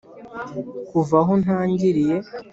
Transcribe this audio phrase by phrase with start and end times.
[0.89, 2.15] kuva aho ntangiriye,